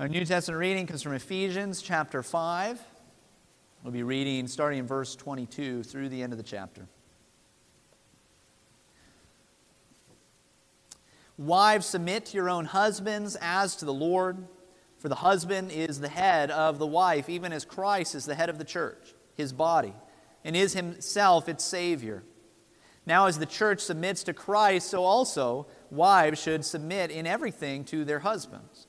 [0.00, 2.80] Our New Testament reading comes from Ephesians chapter 5.
[3.84, 6.88] We'll be reading starting in verse 22 through the end of the chapter.
[11.38, 14.48] Wives, submit to your own husbands as to the Lord,
[14.98, 18.48] for the husband is the head of the wife, even as Christ is the head
[18.48, 19.94] of the church, his body,
[20.42, 22.24] and is himself its Savior.
[23.06, 28.04] Now, as the church submits to Christ, so also wives should submit in everything to
[28.04, 28.88] their husbands.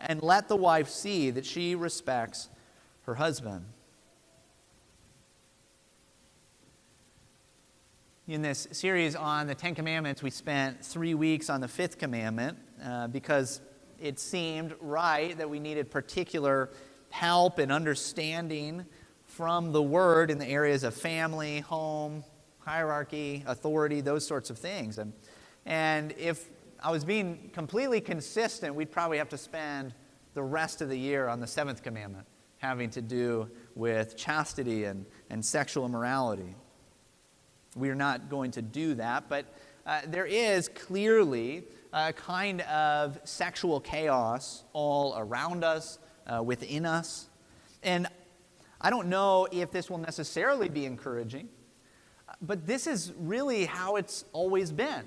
[0.00, 2.48] and let the wife see that she respects
[3.02, 3.64] her husband.
[8.28, 12.56] In this series on the Ten Commandments, we spent three weeks on the fifth commandment
[12.84, 13.60] uh, because
[14.00, 16.70] it seemed right that we needed particular
[17.10, 18.86] help and understanding
[19.24, 22.22] from the Word in the areas of family, home,
[22.60, 24.98] hierarchy, authority, those sorts of things.
[24.98, 25.12] And,
[25.66, 26.48] and if
[26.82, 29.92] I was being completely consistent, we'd probably have to spend
[30.34, 32.26] the rest of the year on the seventh commandment,
[32.58, 36.54] having to do with chastity and, and sexual immorality.
[37.76, 39.46] We are not going to do that, but
[39.84, 47.28] uh, there is clearly a kind of sexual chaos all around us, uh, within us.
[47.82, 48.06] And
[48.80, 51.48] I don't know if this will necessarily be encouraging,
[52.40, 55.06] but this is really how it's always been.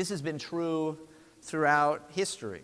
[0.00, 0.96] This has been true
[1.42, 2.62] throughout history.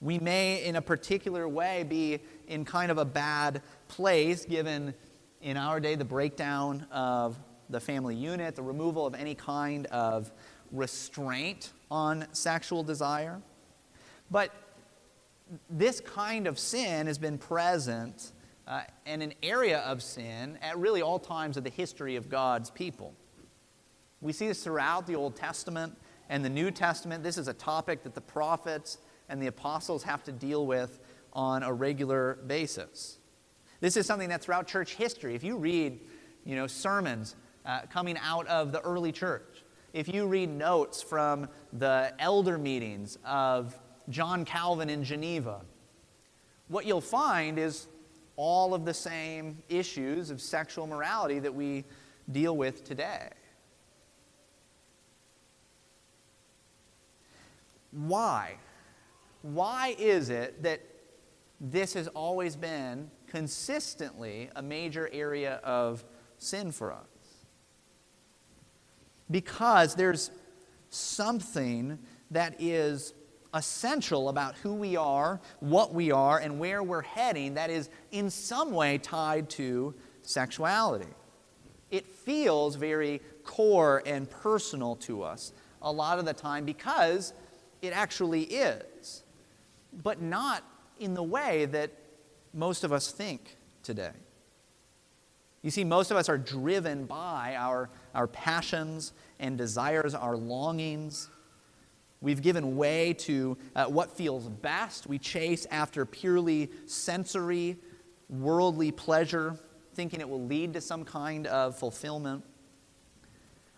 [0.00, 4.94] We may, in a particular way, be in kind of a bad place given
[5.42, 7.36] in our day the breakdown of
[7.68, 10.30] the family unit, the removal of any kind of
[10.70, 13.42] restraint on sexual desire.
[14.30, 14.52] But
[15.68, 18.30] this kind of sin has been present
[18.68, 22.70] uh, and an area of sin at really all times of the history of God's
[22.70, 23.14] people.
[24.20, 25.96] We see this throughout the Old Testament
[26.30, 28.98] and the New Testament, this is a topic that the prophets
[29.28, 31.00] and the apostles have to deal with
[31.32, 33.18] on a regular basis.
[33.80, 35.98] This is something that throughout church history, if you read,
[36.44, 37.34] you know, sermons
[37.66, 43.18] uh, coming out of the early church, if you read notes from the elder meetings
[43.24, 43.76] of
[44.08, 45.62] John Calvin in Geneva,
[46.68, 47.88] what you'll find is
[48.36, 51.84] all of the same issues of sexual morality that we
[52.30, 53.30] deal with today.
[57.90, 58.56] Why?
[59.42, 60.80] Why is it that
[61.60, 66.04] this has always been consistently a major area of
[66.38, 67.06] sin for us?
[69.30, 70.30] Because there's
[70.90, 71.98] something
[72.30, 73.14] that is
[73.54, 78.30] essential about who we are, what we are, and where we're heading that is in
[78.30, 81.12] some way tied to sexuality.
[81.90, 85.52] It feels very core and personal to us
[85.82, 87.32] a lot of the time because
[87.82, 89.22] it actually is,
[90.02, 90.64] but not
[90.98, 91.90] in the way that
[92.52, 94.12] most of us think today.
[95.62, 101.28] You see, most of us are driven by our, our passions and desires, our longings.
[102.22, 105.06] We've given way to uh, what feels best.
[105.06, 107.76] We chase after purely sensory,
[108.28, 109.56] worldly pleasure,
[109.94, 112.42] thinking it will lead to some kind of fulfillment.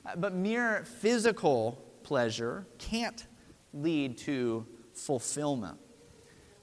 [0.07, 3.27] Uh, but mere physical pleasure can't
[3.75, 5.79] lead to fulfillment.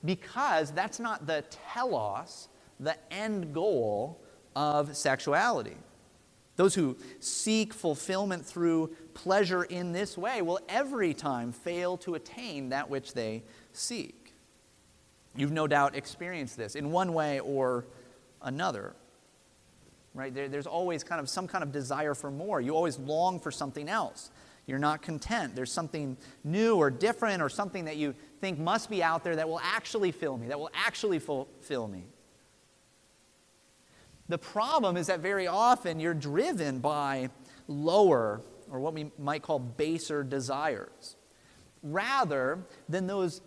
[0.06, 2.48] Because that's not the telos,
[2.80, 4.22] the end goal
[4.56, 5.76] of sexuality.
[6.56, 12.70] Those who seek fulfillment through pleasure in this way will every time fail to attain
[12.70, 14.34] that which they seek.
[15.36, 17.86] You've no doubt experienced this in one way or
[18.42, 18.94] another.
[20.14, 20.34] Right?
[20.34, 22.60] There, there's always kind of some kind of desire for more.
[22.60, 24.32] You always long for something else.
[24.70, 25.56] You're not content.
[25.56, 29.50] There's something new or different or something that you think must be out there that
[29.50, 32.04] will actually fill me, that will actually fulfill me.
[34.30, 37.32] The problem is that very often you're driven by
[37.68, 41.16] lower, or what we might call baser desires,
[41.82, 43.42] rather than those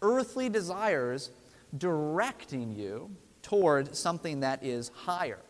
[0.00, 1.30] earthly desires
[1.76, 3.10] directing you
[3.42, 5.40] toward something that is higher,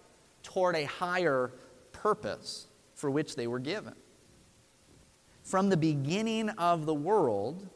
[0.42, 1.52] toward a higher
[1.92, 3.94] purpose for which they were given.
[5.48, 7.66] From the beginning of the world,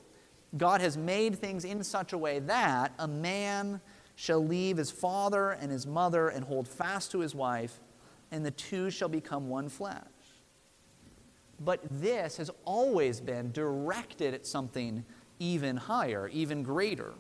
[0.59, 3.81] God has made things in such a way that a man
[4.15, 7.81] shall leave his father and his mother and hold fast to his wife,
[8.31, 10.05] and the two shall become one flesh.
[11.61, 15.03] But this has always been directed at something
[15.39, 17.15] even higher, even greater,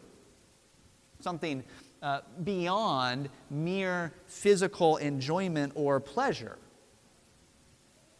[1.21, 1.65] something
[2.03, 6.59] uh, beyond mere physical enjoyment or pleasure.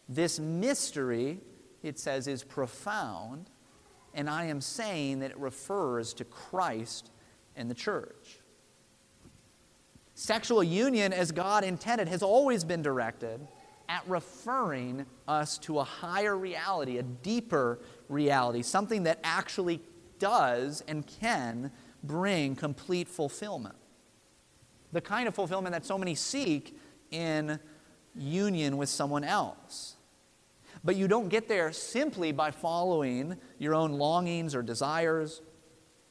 [0.09, 1.39] This mystery,
[1.83, 3.49] it says, is profound,
[4.13, 7.11] and I am saying that it refers to Christ
[7.55, 8.39] and the church.
[10.15, 13.47] Sexual union, as God intended, has always been directed
[13.89, 19.81] at referring us to a higher reality, a deeper reality, something that actually
[20.19, 21.71] does and can
[22.03, 23.75] bring complete fulfillment.
[24.91, 26.77] The kind of fulfillment that so many seek
[27.11, 27.59] in
[28.15, 29.92] union with someone else.
[30.83, 35.41] But you don't get there simply by following your own longings or desires.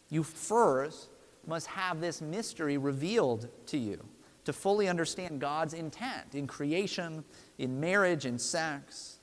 [0.09, 1.11] You first
[1.47, 4.05] must have this mystery revealed to you
[4.45, 7.25] to fully understand God's intent in creation,
[7.59, 9.19] in marriage, in sex.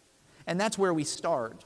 [0.47, 1.65] And that's where we start,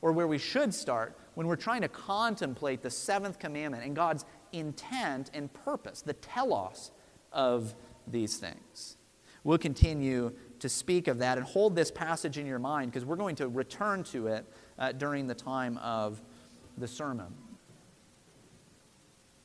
[0.00, 4.24] or where we should start, when we're trying to contemplate the seventh commandment and God's
[4.52, 6.92] intent and purpose, the telos
[7.32, 7.74] of
[8.06, 8.96] these things.
[9.42, 10.32] We'll continue
[10.64, 13.48] to speak of that and hold this passage in your mind because we're going to
[13.48, 14.46] return to it
[14.78, 16.22] uh, during the time of
[16.78, 17.26] the sermon.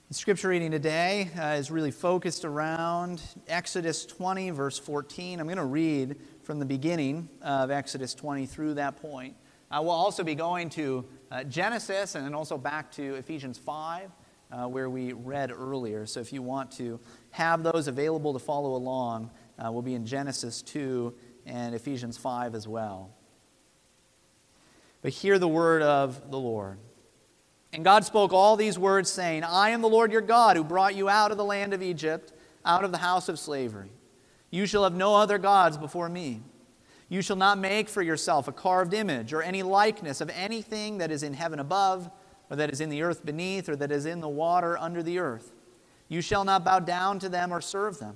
[0.08, 5.42] The scripture reading today uh, is really focused around Exodus 20, verse 14.
[5.42, 9.36] I'm going to read from the beginning of Exodus 20 through that point.
[9.70, 14.10] Uh, we'll also be going to uh, Genesis and then also back to Ephesians 5,
[14.52, 16.06] uh, where we read earlier.
[16.06, 16.98] So if you want to
[17.32, 21.14] have those available to follow along, uh, we'll be in Genesis 2
[21.46, 23.12] and Ephesians 5 as well.
[25.02, 26.78] But hear the word of the Lord.
[27.72, 30.96] And God spoke all these words, saying, I am the Lord your God who brought
[30.96, 32.34] you out of the land of Egypt,
[32.66, 33.92] out of the house of slavery.
[34.50, 36.42] You shall have no other gods before me.
[37.08, 41.12] You shall not make for yourself a carved image or any likeness of anything that
[41.12, 42.10] is in heaven above,
[42.50, 45.20] or that is in the earth beneath, or that is in the water under the
[45.20, 45.54] earth.
[46.08, 48.16] You shall not bow down to them or serve them.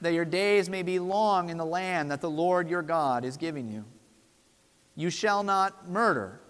[0.00, 3.36] that your days may be long in the land that the Lord your God is
[3.36, 3.84] giving you.
[4.94, 6.40] You shall not murder.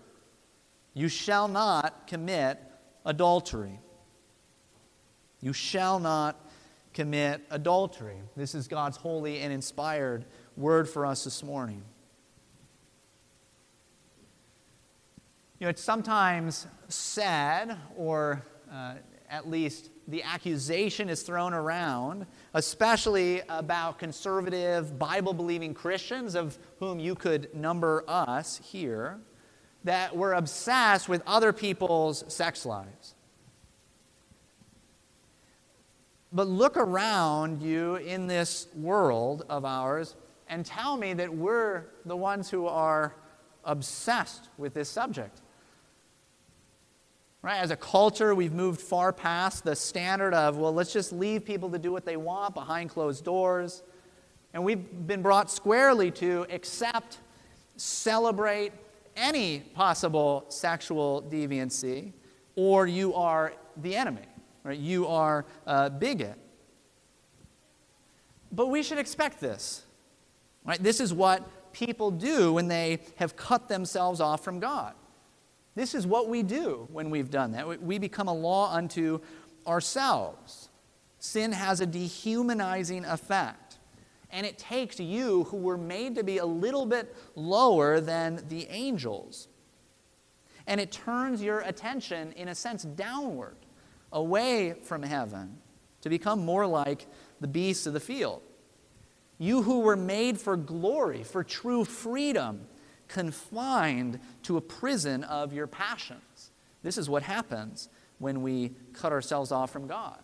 [0.94, 2.60] You shall not commit
[3.04, 3.80] adultery.
[5.40, 6.40] You shall not
[6.94, 8.16] commit adultery.
[8.36, 10.24] This is God's holy and inspired
[10.56, 11.82] word for us this morning.
[15.58, 18.94] You know, it's sometimes sad or uh,
[19.28, 26.98] at least the accusation is thrown around, especially about conservative, Bible believing Christians, of whom
[27.00, 29.18] you could number us here,
[29.84, 33.14] that we're obsessed with other people's sex lives.
[36.32, 40.16] But look around you in this world of ours
[40.48, 43.14] and tell me that we're the ones who are
[43.64, 45.40] obsessed with this subject.
[47.46, 47.60] Right?
[47.60, 51.70] As a culture, we've moved far past the standard of, well, let's just leave people
[51.70, 53.84] to do what they want behind closed doors.
[54.52, 57.18] And we've been brought squarely to accept,
[57.76, 58.72] celebrate
[59.14, 62.14] any possible sexual deviancy,
[62.56, 64.26] or you are the enemy.
[64.64, 64.80] Right?
[64.80, 66.36] You are a bigot.
[68.50, 69.84] But we should expect this.
[70.64, 70.82] Right?
[70.82, 74.94] This is what people do when they have cut themselves off from God.
[75.76, 77.80] This is what we do when we've done that.
[77.80, 79.20] We become a law unto
[79.66, 80.70] ourselves.
[81.20, 83.78] Sin has a dehumanizing effect.
[84.30, 88.66] And it takes you, who were made to be a little bit lower than the
[88.68, 89.46] angels,
[90.66, 93.56] and it turns your attention, in a sense, downward,
[94.12, 95.58] away from heaven,
[96.00, 97.06] to become more like
[97.40, 98.42] the beasts of the field.
[99.38, 102.66] You who were made for glory, for true freedom,
[103.08, 106.50] confined to a prison of your passions.
[106.82, 110.18] This is what happens when we cut ourselves off from God.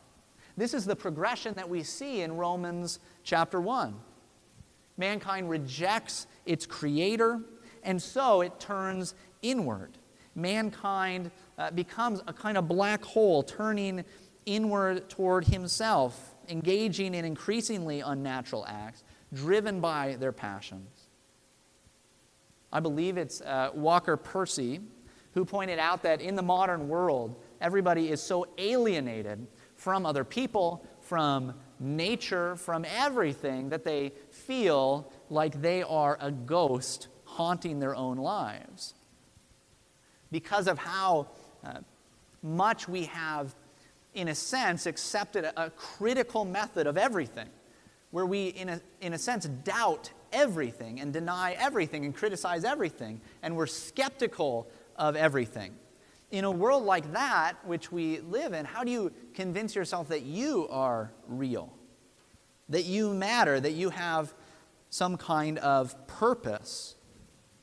[0.56, 3.94] This is the progression that we see in Romans chapter 1.
[4.96, 7.40] Mankind rejects its creator,
[7.82, 9.98] and so it turns inward.
[10.34, 14.04] Mankind uh, becomes a kind of black hole, turning
[14.46, 21.01] inward toward himself, engaging in increasingly unnatural acts, driven by their passions.
[22.72, 24.80] I believe it's uh, Walker Percy
[25.34, 30.86] who pointed out that in the modern world, everybody is so alienated from other people,
[31.00, 38.18] from nature, from everything, that they feel like they are a ghost haunting their own
[38.18, 38.94] lives.
[40.30, 41.28] Because of how
[41.64, 41.78] uh,
[42.42, 43.54] much we have,
[44.14, 47.48] in a sense, accepted a, a critical method of everything,
[48.10, 53.20] where we, in a, in a sense, doubt everything and deny everything and criticize everything,
[53.42, 55.74] and we're skeptical of everything.
[56.30, 60.22] In a world like that, which we live in, how do you convince yourself that
[60.22, 61.72] you are real?
[62.70, 64.32] That you matter, that you have
[64.88, 66.96] some kind of purpose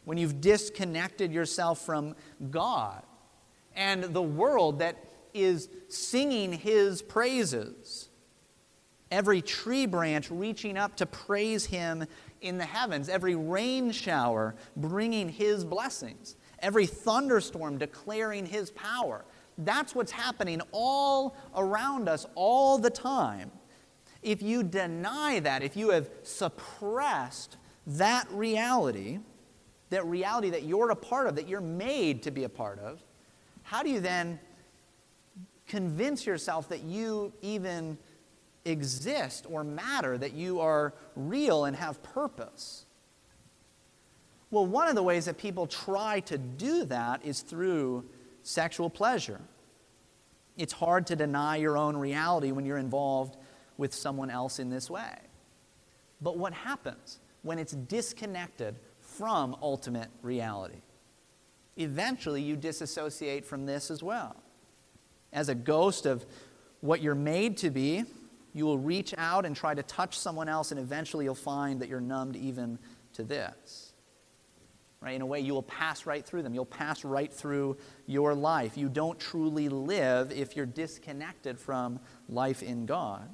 [0.05, 2.15] when you've disconnected yourself from
[2.49, 3.03] God
[3.75, 8.09] and the world that is singing His praises?
[9.11, 12.05] Every tree branch reaching up to praise Him
[12.41, 19.25] in the heavens, every rain shower bringing His blessings, every thunderstorm declaring His power.
[19.57, 23.51] That's what's happening all around us all the time.
[24.21, 29.19] If you deny that, if you have suppressed that reality,
[29.89, 33.01] that reality that you're a part of, that you're made to be a part of,
[33.63, 34.39] how do you then
[35.67, 37.97] convince yourself that you even
[38.65, 42.85] exist or matter, that you are real and have purpose?
[44.51, 48.05] Well, one of the ways that people try to do that is through
[48.41, 49.41] sexual pleasure.
[50.57, 53.37] It's hard to deny your own reality when you're involved
[53.77, 55.17] with someone else in this way.
[56.21, 60.81] But what happens when it's disconnected from ultimate reality?
[61.77, 64.35] Eventually, you disassociate from this as well.
[65.31, 66.25] As a ghost of
[66.81, 68.03] what you're made to be,
[68.53, 71.89] you will reach out and try to touch someone else, and eventually you'll find that
[71.89, 72.79] you're numbed even
[73.13, 73.93] to this.
[75.01, 75.15] Right?
[75.15, 76.53] In a way, you will pass right through them.
[76.53, 78.77] You'll pass right through your life.
[78.77, 83.29] You don't truly live if you're disconnected from life in God.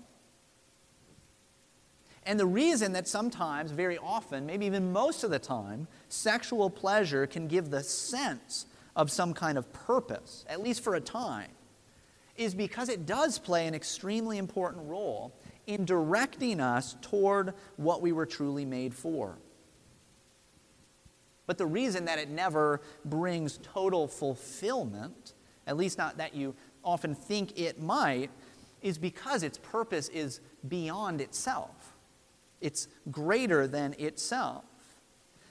[2.24, 7.26] And the reason that sometimes, very often, maybe even most of the time, sexual pleasure
[7.28, 11.50] can give the sense of some kind of purpose, at least for a time,
[12.38, 15.34] is because it does play an extremely important role
[15.68, 19.38] in directing us toward what we were truly made for.
[21.48, 25.34] But the reason that it never brings total fulfillment,
[25.68, 28.32] at least not that you often think it might,
[28.82, 31.94] is because its purpose is beyond itself.
[32.62, 34.64] It's greater than itself.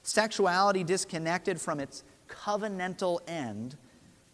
[0.03, 3.77] Sexuality disconnected from its covenantal end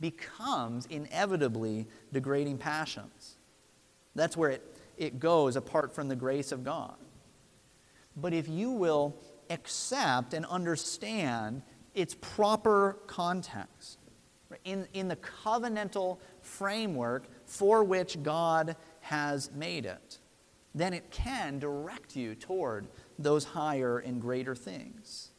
[0.01, 3.37] becomes inevitably degrading passions.
[4.15, 6.97] That's where it, it goes apart from the grace of God.
[8.17, 9.17] But if you will
[9.51, 11.63] accept and understand
[11.95, 13.99] its proper context,
[14.65, 20.19] in, in the covenantal framework for which God has made it,
[20.75, 22.89] then it can direct you toward
[23.19, 25.30] those higher and greater things.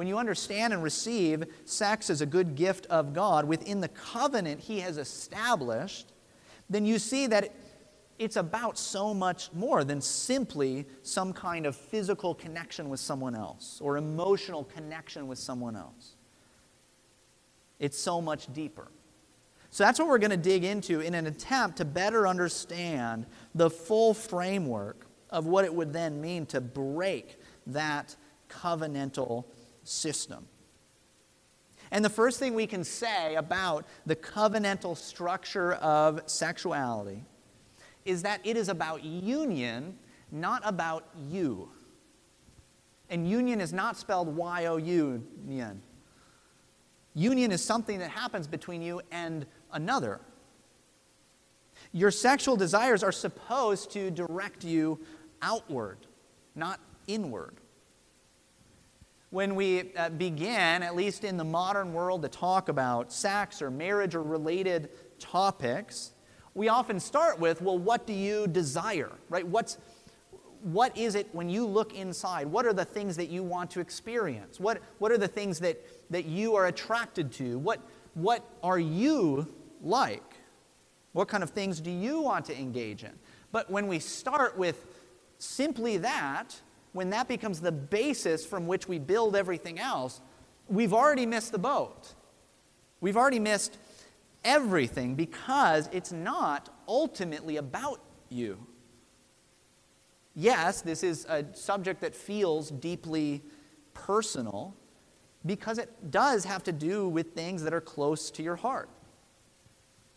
[0.00, 4.58] When you understand and receive sex as a good gift of God within the covenant
[4.58, 6.14] He has established,
[6.70, 7.54] then you see that
[8.18, 13.78] it's about so much more than simply some kind of physical connection with someone else
[13.82, 16.14] or emotional connection with someone else.
[17.78, 18.88] It's so much deeper.
[19.68, 23.68] So that's what we're going to dig into in an attempt to better understand the
[23.68, 28.16] full framework of what it would then mean to break that
[28.48, 29.44] covenantal
[29.84, 30.46] system.
[31.90, 37.24] And the first thing we can say about the covenantal structure of sexuality
[38.04, 39.98] is that it is about union,
[40.30, 41.68] not about you.
[43.08, 45.82] And union is not spelled Y O U N.
[47.14, 50.20] Union is something that happens between you and another.
[51.92, 55.00] Your sexual desires are supposed to direct you
[55.42, 55.98] outward,
[56.54, 57.59] not inward.
[59.30, 63.70] When we uh, begin, at least in the modern world, to talk about sex or
[63.70, 66.12] marriage or related topics,
[66.54, 69.12] we often start with, well, what do you desire?
[69.28, 69.46] Right?
[69.46, 69.78] What's,
[70.62, 72.48] what is it when you look inside?
[72.48, 74.58] What are the things that you want to experience?
[74.58, 77.56] What, what are the things that, that you are attracted to?
[77.60, 77.80] What,
[78.14, 79.46] what are you
[79.80, 80.34] like?
[81.12, 83.12] What kind of things do you want to engage in?
[83.52, 84.86] But when we start with
[85.38, 86.60] simply that,
[86.92, 90.20] when that becomes the basis from which we build everything else,
[90.68, 92.14] we've already missed the boat.
[93.00, 93.78] We've already missed
[94.44, 98.58] everything because it's not ultimately about you.
[100.34, 103.42] Yes, this is a subject that feels deeply
[103.94, 104.74] personal
[105.44, 108.88] because it does have to do with things that are close to your heart.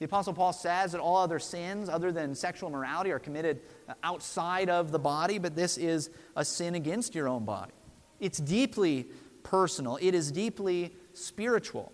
[0.04, 3.62] The Apostle Paul says that all other sins, other than sexual morality, are committed
[4.04, 7.72] outside of the body, but this is a sin against your own body.
[8.20, 9.08] It's deeply
[9.44, 11.94] personal, it is deeply spiritual,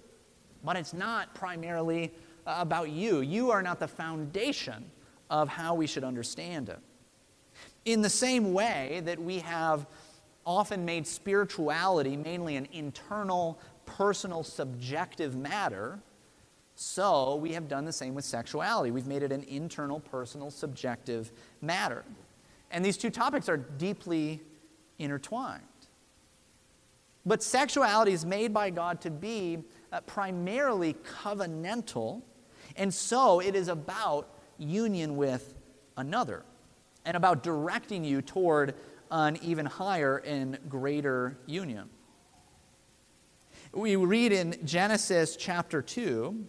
[0.63, 2.11] but it's not primarily
[2.47, 3.21] uh, about you.
[3.21, 4.89] You are not the foundation
[5.29, 6.79] of how we should understand it.
[7.85, 9.85] In the same way that we have
[10.47, 15.99] often made spirituality mainly an internal, personal, subjective matter,
[16.81, 18.89] so we have done the same with sexuality.
[18.89, 22.05] We've made it an internal, personal, subjective matter.
[22.71, 24.39] And these two topics are deeply
[24.97, 25.61] intertwined.
[27.25, 29.57] But sexuality is made by God to be
[29.91, 32.21] uh, primarily covenantal,
[32.77, 35.55] and so it is about union with
[35.97, 36.45] another
[37.03, 38.73] and about directing you toward
[39.11, 41.89] an even higher and greater union.
[43.73, 46.47] We read in Genesis chapter 2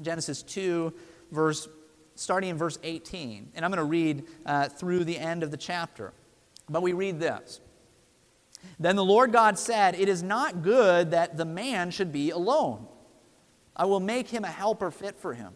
[0.00, 0.92] Genesis 2,
[1.30, 1.68] verse,
[2.14, 3.52] starting in verse 18.
[3.54, 6.12] And I'm going to read uh, through the end of the chapter.
[6.68, 7.60] But we read this.
[8.78, 12.86] Then the Lord God said, It is not good that the man should be alone.
[13.74, 15.54] I will make him a helper fit for him.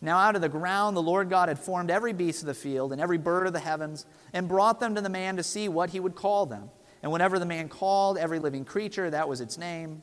[0.00, 2.92] Now, out of the ground, the Lord God had formed every beast of the field
[2.92, 5.90] and every bird of the heavens and brought them to the man to see what
[5.90, 6.70] he would call them.
[7.02, 10.02] And whenever the man called every living creature, that was its name.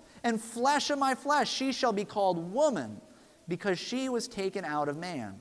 [0.23, 1.51] and flesh of my flesh.
[1.51, 3.01] She shall be called woman,
[3.47, 5.39] because she was taken out of man.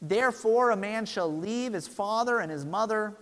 [0.00, 3.16] Therefore, a man shall leave his father and his mother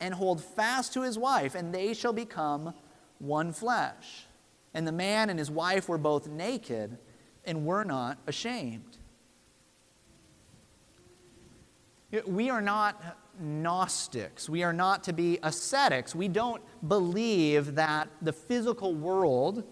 [0.00, 2.74] and hold fast to his wife, and they shall become
[3.18, 4.26] one flesh.
[4.74, 6.98] And the man and his wife were both naked
[7.44, 8.98] and were not ashamed.
[12.26, 14.48] We are not Gnostics.
[14.48, 16.14] We are not to be ascetics.
[16.14, 19.64] We don't believe that the physical world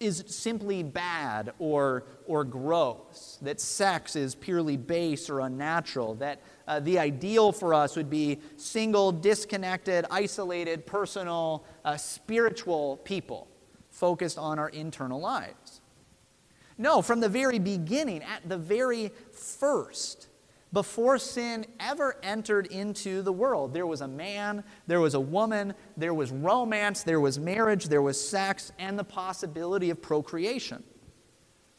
[0.00, 6.78] is simply bad or, or gross, that sex is purely base or unnatural, that uh,
[6.80, 13.48] the ideal for us would be single, disconnected, isolated, personal, uh, spiritual people
[13.90, 15.80] focused on our internal lives.
[16.76, 20.28] No, from the very beginning, at the very first,
[20.72, 23.72] before sin ever entered into the world.
[23.72, 28.02] There was a man, there was a woman, there was romance, there was marriage, there
[28.02, 30.82] was sex, and the possibility of procreation.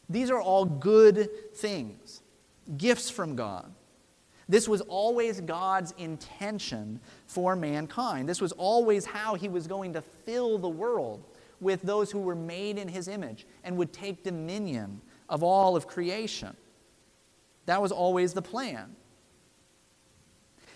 [0.08, 2.22] These are all good things,
[2.76, 3.72] gifts from God.
[4.48, 6.98] This was always God's intention
[7.28, 8.28] for mankind.
[8.28, 11.22] This was always how He was going to fill the world
[11.60, 15.86] with those who were made in His image and would take dominion of all of
[15.86, 16.56] creation.
[17.70, 18.96] That was always the plan.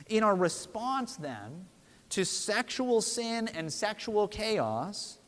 [0.08, 1.66] In our response, then,
[2.10, 5.18] to sexual sin and sexual chaos,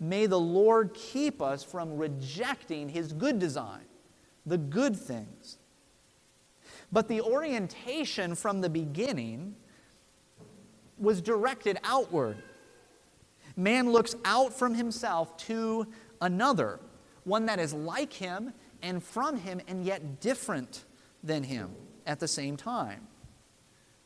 [0.00, 3.84] may the Lord keep us from rejecting His good design,
[4.46, 5.58] the good things.
[6.90, 9.54] But the orientation from the beginning
[10.98, 12.36] was directed outward.
[13.56, 15.86] Man looks out from himself to
[16.20, 16.80] another,
[17.22, 20.84] one that is like him and from him and yet different
[21.26, 21.70] than him
[22.06, 23.06] at the same time.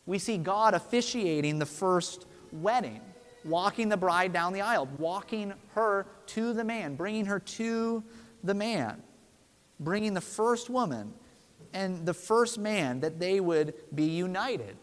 [0.06, 3.00] We see God officiating the first wedding
[3.44, 8.02] walking the bride down the aisle, walking her to the man, bringing her to
[8.44, 9.02] the man,
[9.78, 11.12] bringing the first woman
[11.72, 14.76] and the first man that they would be united,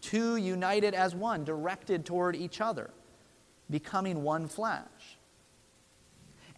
[0.00, 2.90] two united as one, directed toward each other,
[3.70, 5.18] becoming one flesh.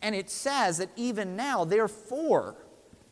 [0.00, 2.56] And it says that even now, therefore,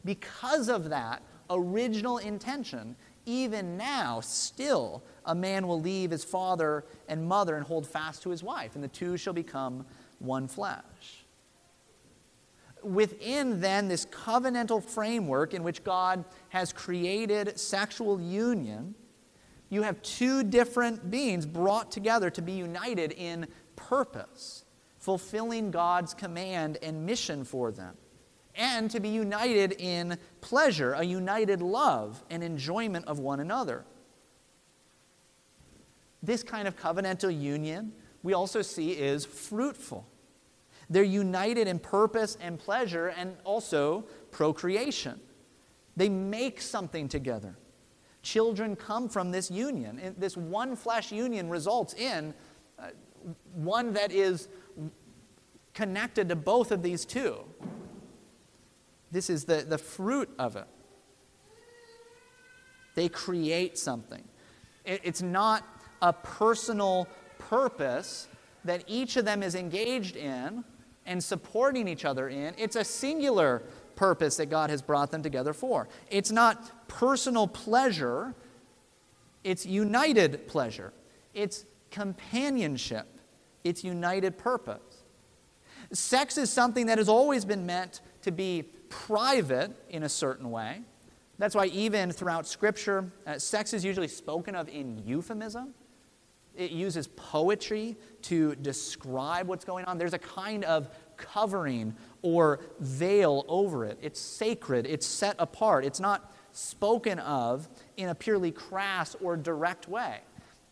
[0.04, 7.26] because of that original intention, even now, still, a man will leave his father and
[7.26, 9.84] mother and hold fast to his wife, and the two shall become
[10.18, 11.24] one flesh.
[12.82, 18.94] Within then this covenantal framework in which God has created sexual union,
[19.70, 24.64] you have two different beings brought together to be united in purpose,
[24.98, 27.96] fulfilling God's command and mission for them
[28.56, 33.84] and to be united in pleasure, a united love and enjoyment of one another.
[36.22, 37.92] This kind of covenantal union
[38.22, 40.04] we also see is fruitful.
[40.90, 45.20] They're united in purpose and pleasure and also procreation.
[45.96, 47.56] They make something together.
[48.22, 50.14] Children come from this union.
[50.18, 52.34] This one flesh union results in
[52.78, 52.88] uh,
[53.54, 54.48] one that is
[55.72, 57.44] connected to both of these two.
[59.10, 60.66] This is the, the fruit of it.
[62.94, 64.24] They create something.
[64.84, 65.64] It, it's not
[66.02, 68.28] a personal purpose
[68.64, 70.64] that each of them is engaged in
[71.06, 72.54] and supporting each other in.
[72.58, 73.62] It's a singular
[73.94, 75.88] purpose that God has brought them together for.
[76.10, 78.34] It's not personal pleasure,
[79.44, 80.92] it's united pleasure.
[81.32, 83.06] It's companionship,
[83.62, 85.04] it's united purpose.
[85.92, 90.82] Sex is something that has always been meant to be private in a certain way.
[91.38, 95.74] That's why, even throughout Scripture, uh, sex is usually spoken of in euphemism.
[96.56, 99.98] It uses poetry to describe what's going on.
[99.98, 103.98] There's a kind of covering or veil over it.
[104.00, 107.68] It's sacred, it's set apart, it's not spoken of
[107.98, 110.20] in a purely crass or direct way.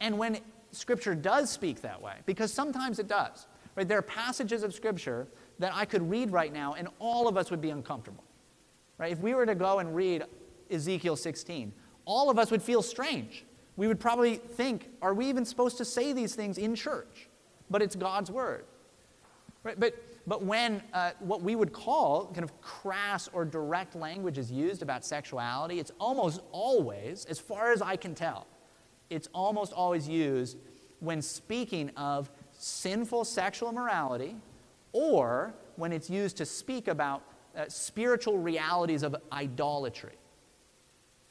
[0.00, 0.38] And when
[0.72, 3.46] Scripture does speak that way, because sometimes it does,
[3.76, 3.86] right?
[3.86, 5.26] There are passages of Scripture
[5.58, 8.24] that I could read right now and all of us would be uncomfortable.
[8.98, 9.12] Right?
[9.12, 10.24] If we were to go and read
[10.70, 11.72] Ezekiel 16,
[12.04, 13.44] all of us would feel strange.
[13.76, 17.28] We would probably think, are we even supposed to say these things in church?
[17.70, 18.64] But it's God's word.
[19.64, 19.78] Right?
[19.78, 19.94] But,
[20.26, 24.82] but when uh, what we would call kind of crass or direct language is used
[24.82, 28.46] about sexuality, it's almost always, as far as I can tell,
[29.10, 30.58] it's almost always used
[31.00, 34.36] when speaking of sinful sexual immorality
[34.94, 37.22] or when it's used to speak about
[37.54, 40.14] uh, spiritual realities of idolatry,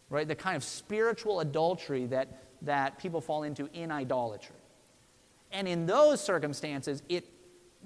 [0.10, 0.28] right?
[0.28, 4.58] The kind of spiritual adultery that, that people fall into in idolatry.
[5.52, 7.26] And in those circumstances, it,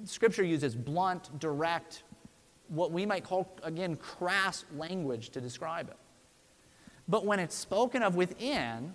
[0.04, 2.04] Scripture uses blunt, direct,
[2.70, 5.98] what we might call, again, crass language to describe it.
[7.08, 8.94] But when it's spoken of within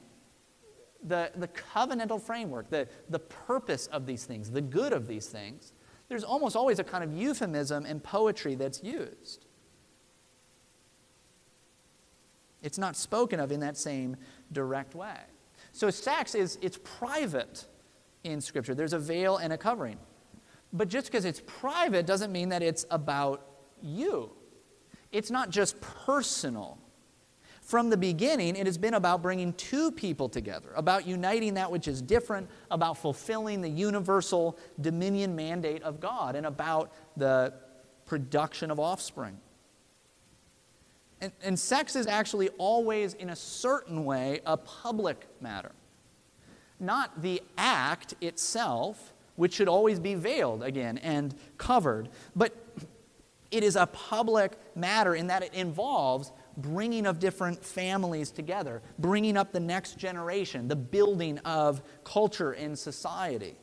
[1.04, 5.72] the, the covenantal framework, the, the purpose of these things, the good of these things,
[6.12, 9.46] there's almost always a kind of euphemism in poetry that's used.
[12.62, 14.16] It's not spoken of in that same
[14.52, 15.16] direct way.
[15.72, 17.64] So sex is it's private
[18.24, 18.74] in scripture.
[18.74, 19.96] There's a veil and a covering.
[20.70, 23.46] But just because it's private doesn't mean that it's about
[23.80, 24.32] you.
[25.12, 26.78] It's not just personal.
[27.62, 31.86] From the beginning, it has been about bringing two people together, about uniting that which
[31.86, 37.54] is different, about fulfilling the universal dominion mandate of God, and about the
[38.04, 39.38] production of offspring.
[41.20, 45.70] And, and sex is actually always, in a certain way, a public matter.
[46.80, 52.56] Not the act itself, which should always be veiled again and covered, but
[53.52, 59.36] it is a public matter in that it involves bringing of different families together, bringing
[59.36, 63.56] up the next generation, the building of culture in society.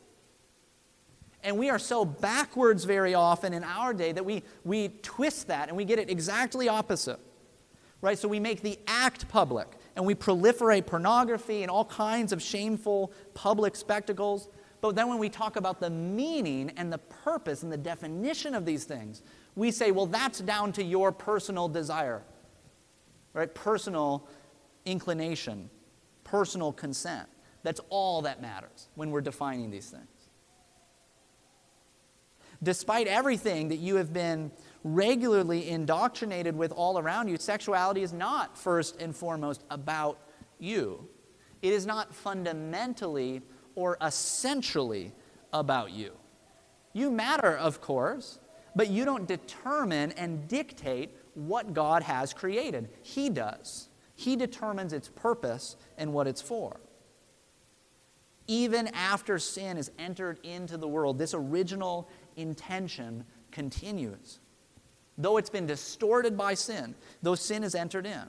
[1.42, 5.68] And we are so backwards very often in our day that we, we twist that
[5.68, 7.18] and we get it exactly opposite.
[8.02, 8.18] Right?
[8.18, 13.12] So we make the act public and we proliferate pornography and all kinds of shameful
[13.34, 14.48] public spectacles.
[14.80, 18.64] But then when we talk about the meaning and the purpose and the definition of
[18.64, 19.22] these things,
[19.54, 22.22] we say, well, that's down to your personal desire
[23.32, 23.52] right?
[23.54, 24.26] Personal
[24.84, 25.70] inclination,
[26.24, 27.28] personal consent.
[27.62, 30.06] That's all that matters when we're defining these things.
[32.62, 34.50] Despite everything that you have been
[34.84, 40.18] regularly indoctrinated with all around you, sexuality is not first and foremost about
[40.58, 41.08] you.
[41.62, 43.42] It is not fundamentally
[43.74, 45.12] or essentially
[45.52, 46.12] about you.
[46.92, 48.40] You matter, of course,
[48.74, 52.88] but you don't determine and dictate what God has created.
[53.02, 53.88] He does.
[54.14, 56.80] He determines its purpose and what it's for.
[58.46, 64.40] Even after sin has entered into the world, this original intention continues.
[65.16, 68.24] Though it's been distorted by sin, though sin has entered in.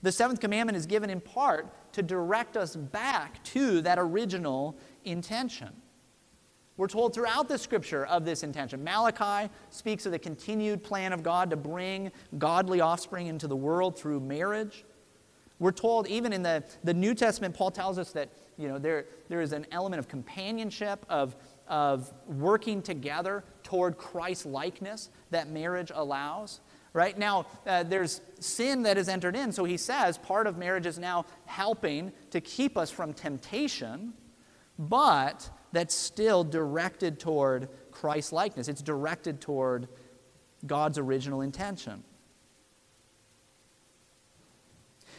[0.00, 5.70] The seventh commandment is given in part to direct us back to that original intention.
[6.76, 8.82] We're told throughout the scripture of this intention.
[8.82, 13.98] Malachi speaks of the continued plan of God to bring godly offspring into the world
[13.98, 14.84] through marriage.
[15.58, 19.06] We're told, even in the, the New Testament, Paul tells us that you know, there,
[19.28, 21.36] there is an element of companionship, of,
[21.68, 26.60] of working together toward Christ likeness that marriage allows.
[26.94, 30.86] Right now, uh, there's sin that has entered in, so he says part of marriage
[30.86, 34.12] is now helping to keep us from temptation,
[34.78, 38.68] but that's still directed toward Christ likeness.
[38.68, 39.88] It's directed toward
[40.66, 42.04] God's original intention.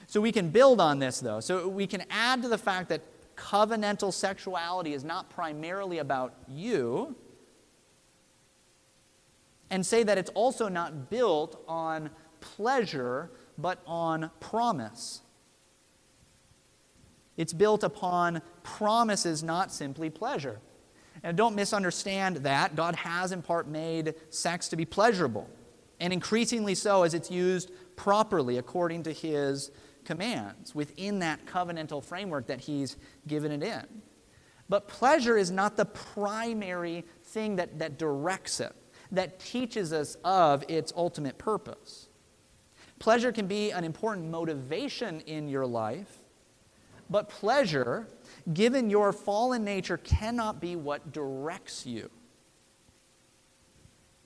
[0.07, 1.39] So we can build on this, though.
[1.39, 3.01] So we can add to the fact that
[3.35, 7.15] covenantal sexuality is not primarily about you,
[9.71, 12.11] and say that it's also not built on
[12.41, 15.22] pleasure, but on promise.
[17.37, 20.59] It's built upon promises, not simply pleasure.
[21.23, 22.75] And don't misunderstand that.
[22.75, 25.49] God has in part made sex to be pleasurable,
[25.99, 29.71] and increasingly so as it's used properly according to His
[30.05, 33.85] commands within that covenantal framework that He's given it in.
[34.69, 38.73] But pleasure is not the primary thing that, that directs it,
[39.11, 42.09] that teaches us of its ultimate purpose.
[42.99, 46.22] Pleasure can be an important motivation in your life,
[47.09, 48.07] but pleasure,
[48.53, 52.09] given your fallen nature, cannot be what directs you.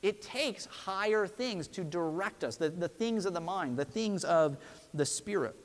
[0.01, 4.23] It takes higher things to direct us, the, the things of the mind, the things
[4.23, 4.57] of
[4.93, 5.55] the spirit.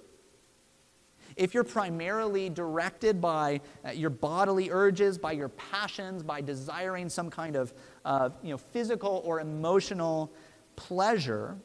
[1.37, 7.31] If you're primarily directed by uh, your bodily urges, by your passions, by desiring some
[7.31, 7.73] kind of
[8.05, 10.33] uh, you know, physical or emotional
[10.77, 11.57] pleasure,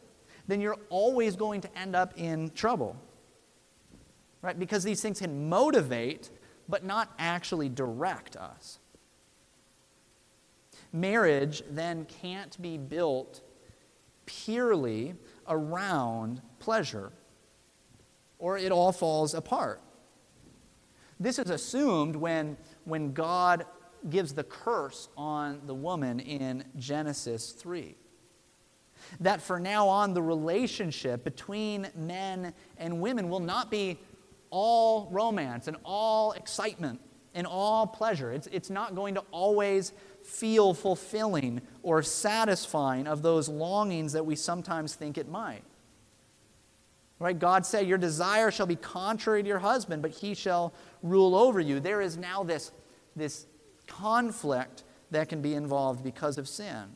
[0.47, 2.95] then you're always going to end up in trouble
[4.41, 4.57] right?
[4.57, 6.29] Because these things can motivate,
[6.69, 8.79] but not actually direct us.
[10.93, 13.41] Marriage then can't be built
[14.25, 15.15] purely
[15.47, 17.11] around pleasure,
[18.39, 19.81] or it all falls apart.
[21.19, 23.65] This is assumed when, when God
[24.09, 27.95] gives the curse on the woman in Genesis 3.
[29.19, 33.99] That for now on, the relationship between men and women will not be
[34.49, 36.99] all romance and all excitement
[37.33, 38.31] and all pleasure.
[38.31, 44.35] It's, it's not going to always feel fulfilling or satisfying of those longings that we
[44.35, 45.63] sometimes think it might.
[47.19, 47.37] Right?
[47.37, 51.59] God said, Your desire shall be contrary to your husband, but he shall rule over
[51.59, 51.79] you.
[51.79, 52.71] There is now this,
[53.15, 53.47] this
[53.87, 56.95] conflict that can be involved because of sin.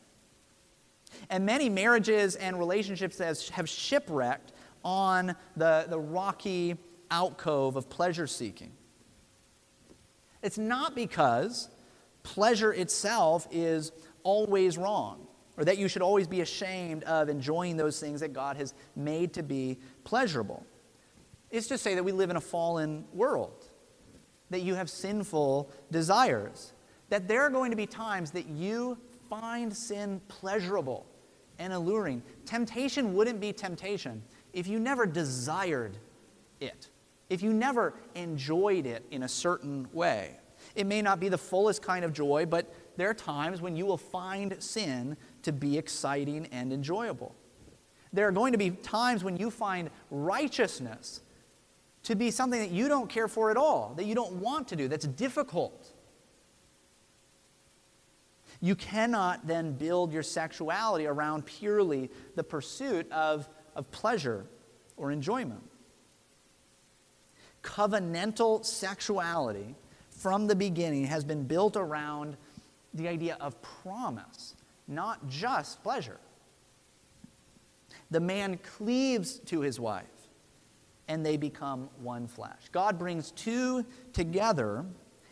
[1.30, 4.52] And many marriages and relationships have shipwrecked
[4.84, 6.76] on the, the rocky
[7.12, 8.72] alcove of pleasure seeking.
[10.42, 11.68] It's not because
[12.24, 13.92] pleasure itself is
[14.24, 18.56] always wrong or that you should always be ashamed of enjoying those things that God
[18.56, 20.64] has made to be pleasurable.
[21.50, 23.66] It's to say that we live in a fallen world,
[24.50, 26.72] that you have sinful desires,
[27.10, 28.96] that there are going to be times that you
[29.28, 31.06] find sin pleasurable
[31.58, 32.22] and alluring.
[32.46, 34.22] Temptation wouldn't be temptation
[34.54, 35.98] if you never desired
[36.60, 36.88] it
[37.32, 40.36] if you never enjoyed it in a certain way.
[40.74, 43.86] It may not be the fullest kind of joy, but there are times when you
[43.86, 47.34] will find sin to be exciting and enjoyable.
[48.12, 51.22] There are going to be times when you find righteousness
[52.02, 54.76] to be something that you don't care for at all, that you don't want to
[54.76, 55.90] do, that's difficult.
[58.60, 64.44] You cannot then build your sexuality around purely the pursuit of, of pleasure
[64.98, 65.62] or enjoyment
[67.62, 69.74] covenantal sexuality
[70.10, 72.36] from the beginning has been built around
[72.94, 74.54] the idea of promise,
[74.86, 76.18] not just pleasure.
[78.10, 80.04] The man cleaves to his wife,
[81.08, 82.60] and they become one flesh.
[82.70, 84.84] God brings two together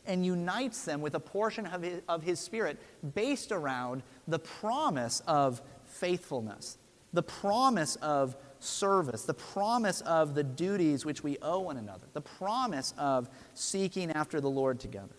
[0.06, 2.78] and unites them with a portion of his, of his spirit
[3.14, 6.78] based around the promise of faithfulness,
[7.12, 12.20] the promise of service, the promise of the duties which we owe one another, the
[12.20, 15.16] promise of seeking after the Lord together.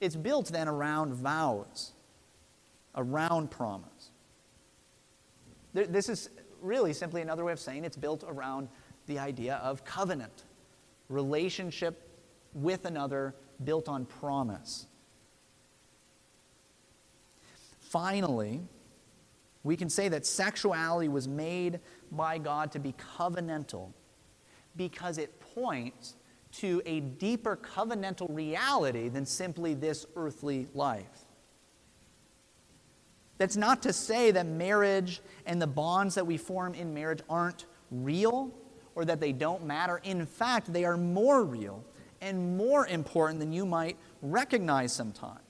[0.00, 1.92] It's built then around vows,
[2.94, 4.10] around promise.
[5.72, 8.68] This is really simply another way of saying it's built around
[9.06, 10.44] the idea of covenant,
[11.08, 12.08] relationship
[12.54, 14.86] with another built on promise.
[17.80, 18.60] Finally,
[19.62, 21.80] we can say that sexuality was made
[22.16, 23.92] by God to be covenantal
[24.76, 26.14] because it points
[26.52, 31.26] to a deeper covenantal reality than simply this earthly life.
[33.38, 37.66] That's not to say that marriage and the bonds that we form in marriage aren't
[37.90, 38.52] real
[38.94, 40.00] or that they don't matter.
[40.04, 41.84] In fact, they are more real
[42.20, 45.40] and more important than you might recognize sometimes.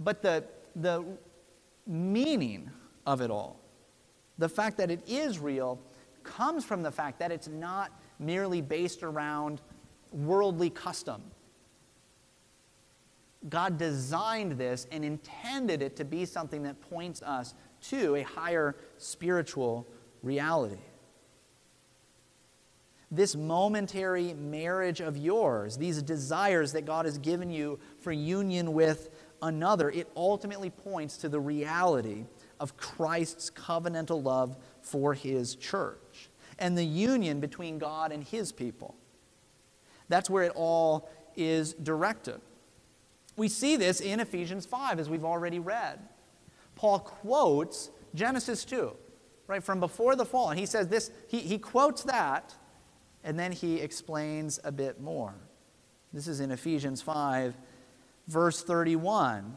[0.00, 1.04] But the, the
[1.86, 2.70] meaning
[3.06, 3.60] of it all,
[4.38, 5.80] the fact that it is real,
[6.22, 9.60] comes from the fact that it's not merely based around
[10.12, 11.22] worldly custom.
[13.48, 17.54] God designed this and intended it to be something that points us
[17.90, 19.86] to a higher spiritual
[20.22, 20.80] reality.
[23.10, 29.10] This momentary marriage of yours, these desires that God has given you for union with
[29.42, 32.24] another, it ultimately points to the reality
[32.60, 38.94] of Christ's covenantal love for his church and the union between God and his people.
[40.08, 42.40] That's where it all is directed.
[43.36, 45.98] We see this in Ephesians 5, as we've already read.
[46.76, 48.92] Paul quotes Genesis 2,
[49.46, 50.50] right, from before the fall.
[50.50, 52.54] And he says this, he, he quotes that,
[53.24, 55.34] and then he explains a bit more.
[56.12, 57.56] This is in Ephesians 5,
[58.28, 59.56] verse 31.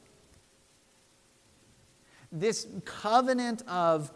[2.31, 4.11] This covenant of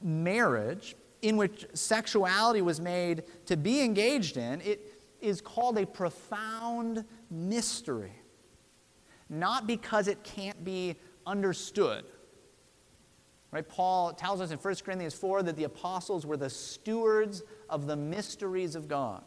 [0.00, 7.04] marriage in which sexuality was made to be engaged in, it is called a profound
[7.30, 8.12] mystery.
[9.28, 12.04] Not because it can't be understood.
[13.50, 13.66] Right?
[13.66, 17.96] Paul tells us in 1 Corinthians 4 that the apostles were the stewards of the
[17.96, 19.22] mysteries of God.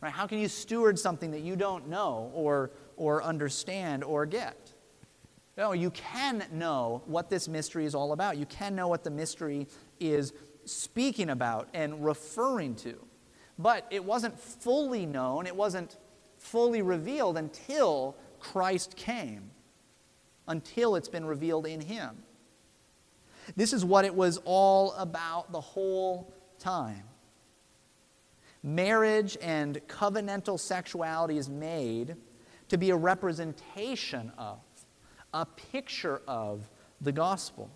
[0.00, 0.12] Right?
[0.12, 4.73] How can you steward something that you don't know or, or understand or get?
[5.56, 8.36] No, you can know what this mystery is all about.
[8.36, 9.68] You can know what the mystery
[10.00, 10.32] is
[10.64, 12.96] speaking about and referring to.
[13.58, 15.96] But it wasn't fully known, it wasn't
[16.38, 19.50] fully revealed until Christ came,
[20.48, 22.16] until it's been revealed in Him.
[23.56, 27.04] This is what it was all about the whole time.
[28.62, 32.16] Marriage and covenantal sexuality is made
[32.68, 34.58] to be a representation of,
[35.34, 36.66] a picture of
[37.02, 37.70] the gospel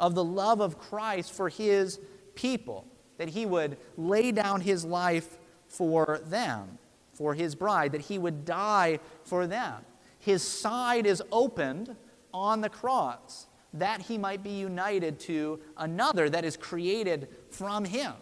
[0.00, 2.00] of the love of Christ for his
[2.34, 2.86] people,
[3.18, 6.78] that he would lay down his life for them,
[7.12, 9.82] for his bride, that he would die for them.
[10.18, 11.94] His side is opened
[12.32, 18.12] on the cross that he might be united to another that is created from him.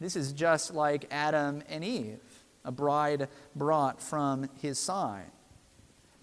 [0.00, 2.18] This is just like Adam and Eve,
[2.64, 5.30] a bride brought from his side.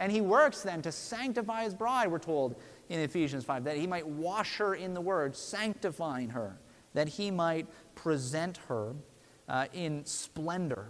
[0.01, 2.55] And he works then to sanctify his bride, we're told
[2.89, 6.57] in Ephesians 5, that he might wash her in the word, sanctifying her,
[6.95, 8.95] that he might present her
[9.47, 10.89] uh, in splendor,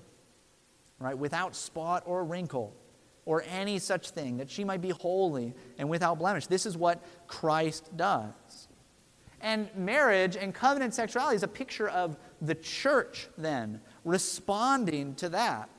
[0.97, 2.73] right, without spot or wrinkle
[3.25, 6.47] or any such thing, that she might be holy and without blemish.
[6.47, 8.69] This is what Christ does.
[9.41, 15.69] And marriage and covenant sexuality is a picture of the church, then, responding to that.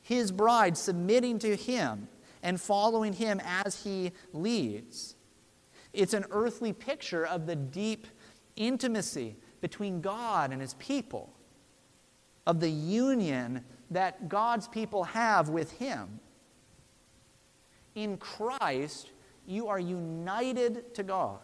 [0.00, 2.08] His bride submitting to him
[2.42, 5.14] and following him as he leads.
[5.92, 8.06] It's an earthly picture of the deep
[8.56, 11.32] intimacy between God and his people,
[12.46, 16.20] of the union that God's people have with him.
[17.94, 19.10] In Christ,
[19.46, 21.38] you are united to God.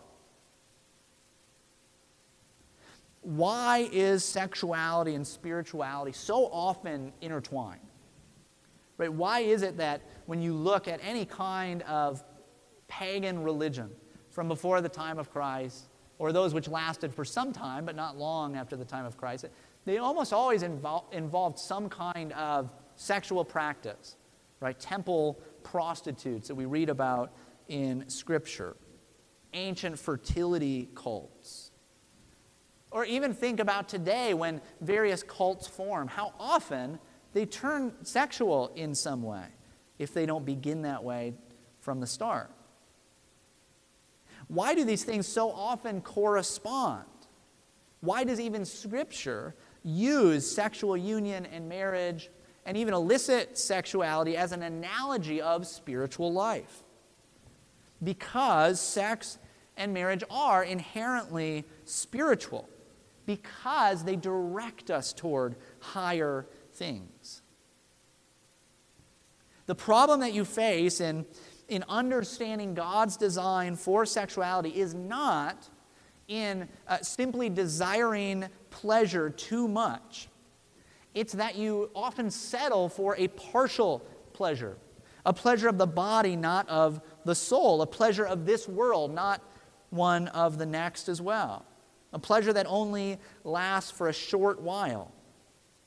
[3.23, 7.81] Why is sexuality and spirituality so often intertwined?
[8.97, 9.13] Right?
[9.13, 12.23] Why is it that when you look at any kind of
[12.87, 13.89] pagan religion,
[14.29, 18.19] from before the time of Christ, or those which lasted for some time, but not
[18.19, 19.47] long after the time of Christ,
[19.87, 24.17] they almost always invol- involved some kind of sexual practice,
[24.61, 24.79] right?
[24.79, 27.33] Temple prostitutes that we read about
[27.69, 28.77] in Scripture.
[29.55, 31.71] Ancient fertility cults.
[32.91, 36.99] Or even think about today when various cults form, how often
[37.33, 39.47] they turn sexual in some way
[39.99, 41.35] if they don't begin that way
[41.81, 42.51] from the start.
[44.49, 47.05] Why do these things so often correspond?
[48.01, 52.31] Why does even Scripture use sexual union and marriage
[52.65, 56.85] and even illicit sexuality as an analogy of spiritual life?
[58.03, 59.39] Because sex
[59.77, 62.69] and marriage are inherently spiritual,
[63.27, 67.18] because they direct us toward higher things.
[69.69, 71.27] The problem that you face in,
[71.69, 75.69] in understanding God's design for sexuality is not
[76.27, 80.29] in uh, simply desiring pleasure too much.
[81.15, 83.99] It's that you often settle for a partial
[84.33, 84.79] pleasure,
[85.27, 89.43] a pleasure of the body, not of the soul, a pleasure of this world, not
[89.91, 91.67] one of the next as well,
[92.15, 95.13] a pleasure that only lasts for a short while,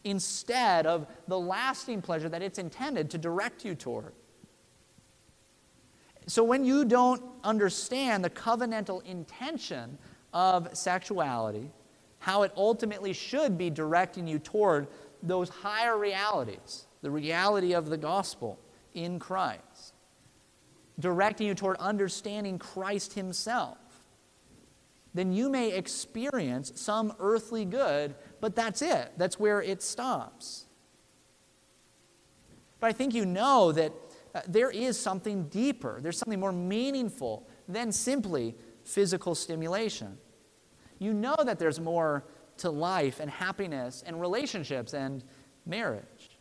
[0.04, 4.14] instead of the lasting pleasure that it's intended to direct you toward.
[6.28, 9.98] So, when you don't understand the covenantal intention
[10.34, 11.72] of sexuality,
[12.20, 14.88] how it ultimately should be directing you toward
[15.24, 18.60] those higher realities, the reality of the gospel
[18.94, 19.94] in Christ,
[21.00, 23.78] directing you toward understanding Christ Himself,
[25.14, 29.14] then you may experience some earthly good, but that's it.
[29.18, 30.66] That's where it stops.
[32.80, 33.94] But I think you know that
[34.34, 40.18] uh, there is something deeper, there's something more meaningful than simply physical stimulation.
[41.00, 42.26] You know that there's more
[42.58, 45.24] to life and happiness and relationships and
[45.66, 46.38] marriage.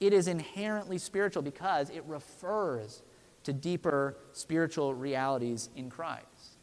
[0.00, 3.02] It is inherently spiritual because it refers
[3.44, 6.58] to deeper spiritual realities in Christ.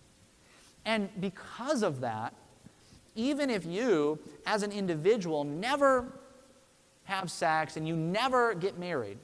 [0.86, 2.34] And because of that,
[3.20, 6.20] even if you, as an individual, never
[7.04, 9.18] have sex and you never get married,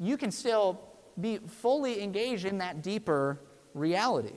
[0.00, 0.80] you can still
[1.20, 3.40] be fully engaged in that deeper
[3.72, 4.36] reality.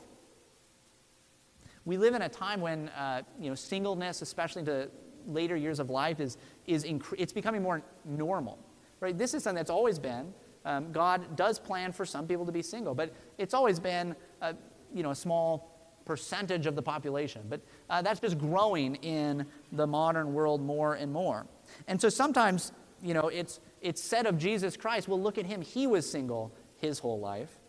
[1.85, 4.89] We live in a time when uh, you know, singleness, especially into
[5.27, 6.37] later years of life, is,
[6.67, 6.85] is
[7.17, 8.59] it's becoming more normal.
[8.99, 9.17] Right?
[9.17, 10.33] This is something that's always been.
[10.65, 14.53] Um, God does plan for some people to be single, but it's always been a,
[14.93, 15.78] you know, a small
[16.09, 17.43] percentage of the population.
[17.47, 21.45] But uh, that's just growing in the modern world more and more.
[21.87, 22.71] And so sometimes,
[23.03, 25.61] you know, it's, it's said of Jesus Christ, well, look at him.
[25.61, 27.59] He was single his whole life.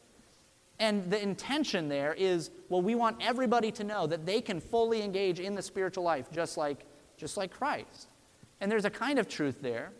[0.79, 5.03] And the intention there is, well, we want everybody to know that they can fully
[5.03, 6.87] engage in the spiritual life just like,
[7.19, 8.09] just like Christ.
[8.63, 9.93] And there's a kind of truth there.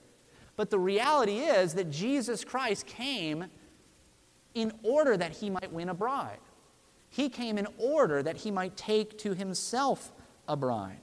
[0.57, 3.45] But the reality is that Jesus Christ came
[4.55, 6.39] in order that he might win a bride.
[7.11, 10.13] He came in order that he might take to himself
[10.49, 11.01] a bride.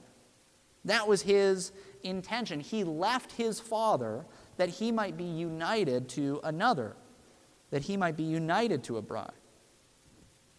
[0.84, 1.70] That was his
[2.02, 2.60] intention.
[2.60, 4.24] He left his father
[4.56, 6.96] that he might be united to another,
[7.70, 9.32] that he might be united to a bride.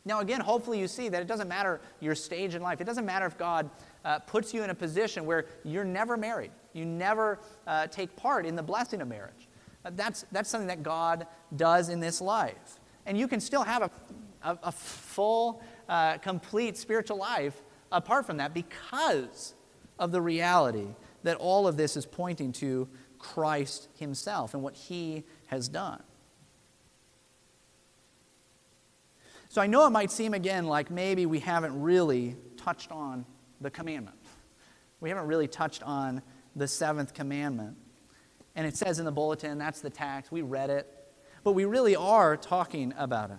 [0.05, 2.79] Now, again, hopefully you see that it doesn't matter your stage in life.
[2.79, 3.69] It doesn't matter if God
[4.05, 8.45] uh, puts you in a position where you're never married, you never uh, take part
[8.45, 9.47] in the blessing of marriage.
[9.83, 12.79] Uh, that's, that's something that God does in this life.
[13.05, 13.91] And you can still have a,
[14.43, 17.61] a, a full, uh, complete spiritual life
[17.91, 19.55] apart from that because
[19.97, 20.87] of the reality
[21.23, 22.87] that all of this is pointing to
[23.17, 26.01] Christ Himself and what He has done.
[29.49, 33.25] So I know it might seem again like maybe we haven't really touched on
[33.59, 34.17] the commandment.
[34.99, 36.21] We haven't really touched on
[36.55, 37.75] the seventh commandment.
[38.55, 40.31] And it says in the bulletin, that's the tax.
[40.31, 40.87] We read it.
[41.43, 43.37] But we really are talking about it.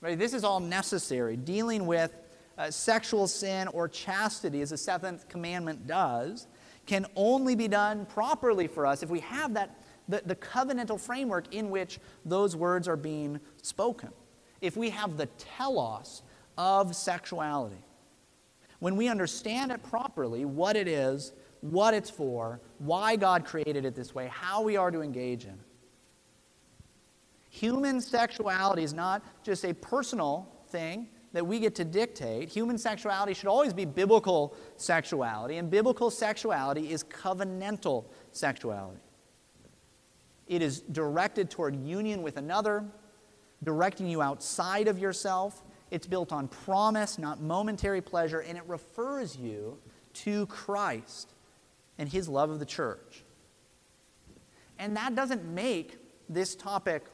[0.00, 0.18] Right?
[0.18, 1.36] This is all necessary.
[1.36, 2.14] Dealing with
[2.56, 6.46] uh, sexual sin or chastity, as the seventh commandment does,
[6.86, 9.76] can only be done properly for us if we have that
[10.08, 14.10] the, the covenantal framework in which those words are being spoken.
[14.60, 16.22] If we have the telos
[16.58, 17.82] of sexuality,
[18.80, 23.94] when we understand it properly, what it is, what it's for, why God created it
[23.94, 25.69] this way, how we are to engage in it.
[27.50, 32.48] Human sexuality is not just a personal thing that we get to dictate.
[32.48, 39.00] Human sexuality should always be biblical sexuality, and biblical sexuality is covenantal sexuality.
[40.46, 42.84] It is directed toward union with another,
[43.62, 45.62] directing you outside of yourself.
[45.90, 49.78] It's built on promise, not momentary pleasure, and it refers you
[50.14, 51.32] to Christ
[51.98, 53.24] and his love of the church.
[54.78, 55.98] And that doesn't make
[56.28, 57.04] this topic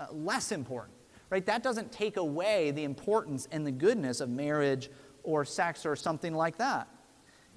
[0.00, 0.96] uh, less important.
[1.28, 1.46] right?
[1.46, 4.90] That doesn't take away the importance and the goodness of marriage
[5.22, 6.88] or sex or something like that.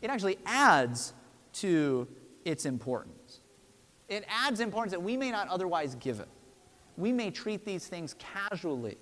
[0.02, 1.14] It actually adds
[1.54, 2.08] to
[2.46, 3.39] its importance.
[4.10, 6.28] It adds importance that we may not otherwise give it.
[6.98, 8.98] We may treat these things casually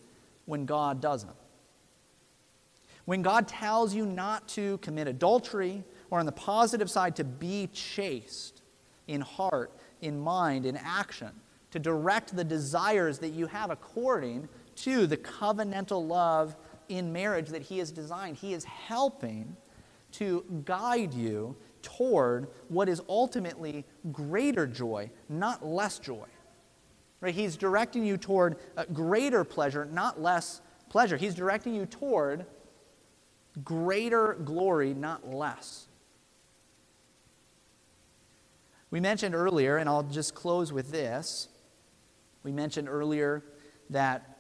[0.46, 1.36] when God doesn't.
[3.06, 7.68] When God tells you not to commit adultery, or on the positive side, to be
[7.74, 8.62] chaste
[9.08, 9.72] in heart,
[10.02, 11.32] in mind, in action,
[11.72, 16.56] to direct the desires that you have according to the covenantal love
[16.90, 18.38] in marriage that He has designed.
[18.38, 19.56] He is helping
[20.14, 26.28] to guide you toward what is ultimately greater joy, not less joy.
[27.22, 27.34] Right?
[27.34, 31.18] He's directing you toward uh, greater pleasure, not less pleasure.
[31.18, 32.46] He's directing you toward
[33.64, 35.88] greater glory, not less.
[38.90, 41.48] We mentioned earlier, and I'll just close with this.
[42.44, 43.44] We mentioned earlier
[43.90, 44.40] that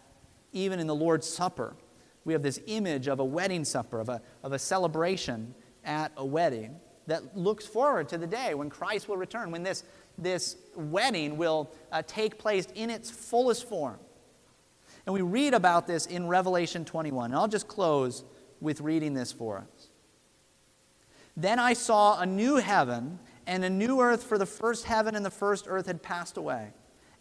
[0.53, 1.75] even in the Lord's Supper,
[2.23, 6.25] we have this image of a wedding supper, of a, of a celebration at a
[6.25, 9.83] wedding that looks forward to the day when Christ will return, when this,
[10.17, 13.99] this wedding will uh, take place in its fullest form.
[15.05, 17.31] And we read about this in Revelation 21.
[17.31, 18.23] And I'll just close
[18.59, 19.89] with reading this for us.
[21.35, 25.25] Then I saw a new heaven and a new earth, for the first heaven and
[25.25, 26.71] the first earth had passed away,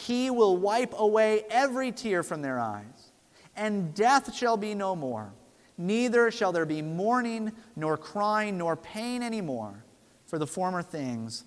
[0.00, 3.12] He will wipe away every tear from their eyes,
[3.56, 5.32] and death shall be no more
[5.80, 9.82] Neither shall there be mourning, nor crying, nor pain anymore,
[10.26, 11.42] for the former things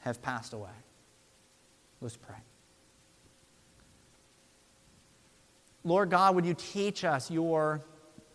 [0.00, 0.72] have passed away.
[2.00, 2.34] Let's pray.
[5.84, 7.80] Lord God, would you teach us your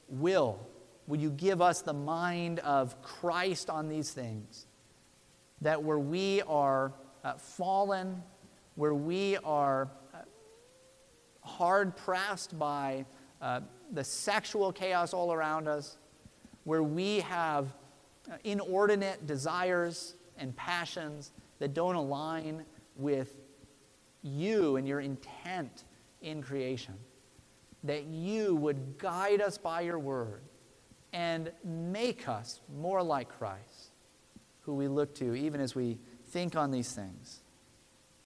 [0.08, 0.58] will?
[1.08, 4.68] Would you give us the mind of Christ on these things?
[5.60, 6.94] That where we are
[7.26, 8.24] uh, fallen,
[8.76, 10.18] where we are uh,
[11.42, 13.06] hard pressed by
[13.42, 13.62] uh,
[13.92, 15.98] the sexual chaos all around us,
[16.64, 17.74] where we have
[18.30, 22.66] uh, inordinate desires and passions that don't align
[22.96, 23.36] with
[24.22, 25.86] you and your intent
[26.22, 26.96] in creation.
[27.84, 30.42] That you would guide us by your word
[31.14, 33.92] and make us more like Christ,
[34.62, 37.42] who we look to even as we think on these things.